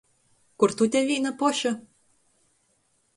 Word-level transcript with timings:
Kur 0.63 0.73
tu 0.79 0.87
te 0.95 1.03
vīna 1.09 1.33
poša? 1.43 1.73